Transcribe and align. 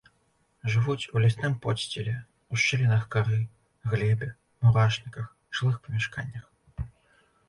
Жывуць 0.75 1.09
у 1.15 1.19
лясным 1.25 1.57
подсціле, 1.65 2.15
у 2.55 2.57
шчылінах 2.63 3.03
кары, 3.15 3.37
глебе, 3.91 4.29
мурашніках, 4.63 5.29
жылых 5.59 5.77
памяшканнях. 5.85 6.49